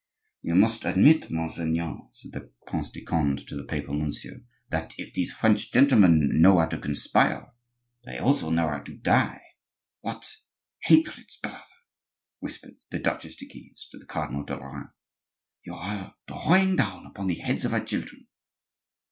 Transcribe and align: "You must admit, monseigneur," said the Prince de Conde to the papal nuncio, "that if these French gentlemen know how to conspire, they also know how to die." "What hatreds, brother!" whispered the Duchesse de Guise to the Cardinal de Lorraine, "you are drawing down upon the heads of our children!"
"You 0.41 0.55
must 0.55 0.83
admit, 0.83 1.29
monseigneur," 1.29 1.99
said 2.11 2.31
the 2.31 2.51
Prince 2.65 2.89
de 2.89 3.01
Conde 3.03 3.47
to 3.47 3.55
the 3.55 3.63
papal 3.63 3.93
nuncio, 3.93 4.41
"that 4.69 4.95
if 4.97 5.13
these 5.13 5.31
French 5.31 5.71
gentlemen 5.71 6.41
know 6.41 6.57
how 6.57 6.65
to 6.69 6.79
conspire, 6.79 7.53
they 8.03 8.17
also 8.17 8.49
know 8.49 8.67
how 8.67 8.79
to 8.79 8.97
die." 8.97 9.43
"What 9.99 10.37
hatreds, 10.85 11.37
brother!" 11.37 11.61
whispered 12.39 12.77
the 12.89 12.97
Duchesse 12.97 13.35
de 13.35 13.45
Guise 13.45 13.87
to 13.91 13.99
the 13.99 14.07
Cardinal 14.07 14.43
de 14.43 14.55
Lorraine, 14.55 14.89
"you 15.63 15.75
are 15.75 16.15
drawing 16.27 16.77
down 16.77 17.05
upon 17.05 17.27
the 17.27 17.35
heads 17.35 17.63
of 17.63 17.71
our 17.73 17.85
children!" 17.85 18.25